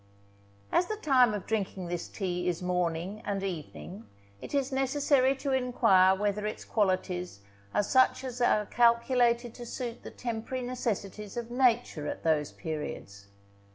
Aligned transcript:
As 0.71 0.87
the 0.87 0.95
time 0.97 1.31
of 1.35 1.45
drinking 1.45 1.85
this 1.87 2.07
tea 2.07 2.47
is 2.47 2.63
morning 2.63 3.21
and 3.23 3.43
evening, 3.43 4.07
it 4.41 4.51
is 4.55 4.71
necessary 4.71 5.35
to 5.35 5.51
enquire 5.51 6.15
whether 6.15 6.43
its 6.47 6.65
qualities 6.65 7.41
are 7.71 7.83
such 7.83 8.23
as 8.23 8.41
are 8.41 8.65
calculated 8.65 9.53
to 9.53 9.63
suit 9.67 10.01
the 10.01 10.09
temporary 10.09 10.63
necessities 10.65 11.37
of 11.37 11.51
nature 11.51 12.07
at 12.07 12.23
those 12.23 12.51
periods. 12.51 13.27